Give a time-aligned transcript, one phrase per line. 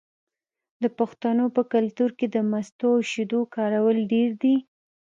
[0.81, 4.55] د پښتنو په کلتور کې د مستو او شیدو کارول ډیر دي.